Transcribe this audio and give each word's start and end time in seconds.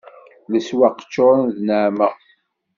Leswaq 0.51 0.97
ččuren 1.05 1.41
d 1.55 1.57
nneɛma 1.59 2.09